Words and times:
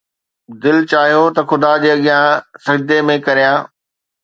دل 0.63 0.77
چاهيو 0.91 1.23
ته 1.35 1.41
خدا 1.49 1.71
جي 1.81 1.89
اڳيان 1.95 2.25
سجدي 2.65 2.97
۾ 3.11 3.15
ڪريان 3.25 3.57